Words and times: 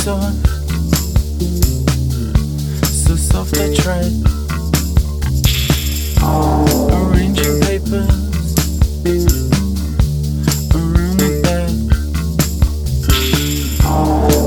so 0.00 0.18
soft. 3.16 3.54
Arranging 6.92 7.60
papers 7.60 8.54
around 10.74 11.18
the 11.18 11.40
bed. 11.42 11.70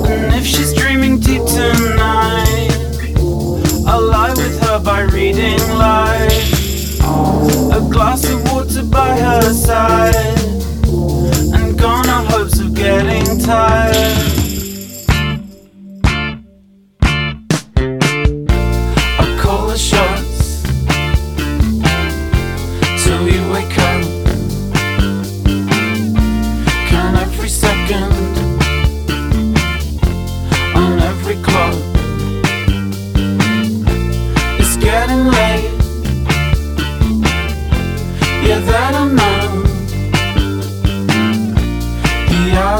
And 0.09 0.33
if 0.35 0.45
she's 0.45 0.73
dreaming 0.73 1.19
deep 1.19 1.45
tonight, 1.45 2.71
I'll 3.87 4.01
lie 4.01 4.33
with 4.35 4.59
her 4.63 4.79
by 4.79 5.01
reading 5.01 5.59
light. 5.77 6.12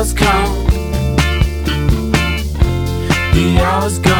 Hours 0.04 0.14
come, 0.14 0.68
the 3.34 3.58
hours 3.64 4.00
go. 4.00 4.12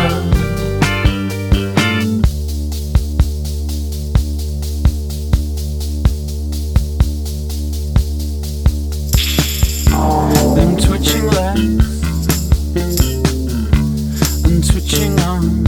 Them 10.56 10.78
twitching 10.78 11.28
legs 11.28 12.28
and 14.46 14.64
twitching 14.64 15.20
arms, 15.20 15.68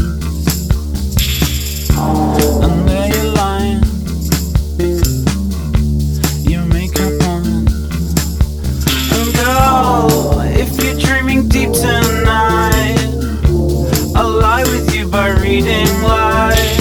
reading 15.46 16.02
light. 16.02 16.78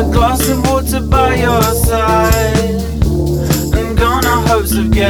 A 0.00 0.02
glass 0.12 0.46
of 0.50 0.58
water 0.68 1.00
by 1.00 1.36
your 1.36 1.62
side, 1.88 2.82
and 3.76 3.96
gone 3.96 4.26
are 4.26 4.42
hopes 4.48 4.72
of 4.76 4.90
getting 4.90 5.09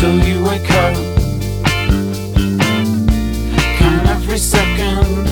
till 0.00 0.18
you 0.26 0.42
wake 0.42 0.70
up. 0.70 0.94
Count 3.76 4.06
every 4.08 4.38
second 4.38 5.28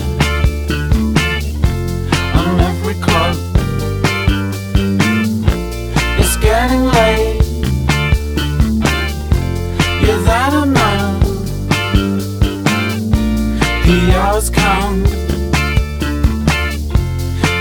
on 2.37 2.59
every 2.59 2.93
clock. 3.05 3.35
It's 6.19 6.37
getting 6.37 6.83
late. 6.85 7.41
Yeah, 10.03 10.19
that 10.27 10.51
know. 10.67 11.19
The 13.85 13.97
hours 14.19 14.51
come. 14.51 15.01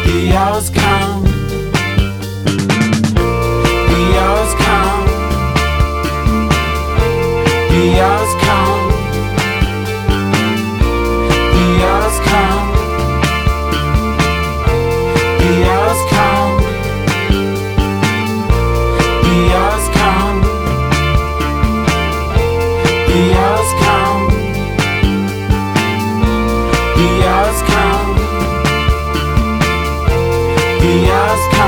The 0.05 0.37
hours 0.37 0.69
come. 0.69 1.28
just 31.38 31.50
come. 31.53 31.68